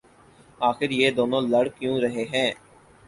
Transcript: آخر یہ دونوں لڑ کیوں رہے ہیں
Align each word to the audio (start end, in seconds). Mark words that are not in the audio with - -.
آخر 0.61 0.89
یہ 0.91 1.09
دونوں 1.11 1.41
لڑ 1.43 1.67
کیوں 1.69 1.99
رہے 2.01 2.23
ہیں 2.33 2.51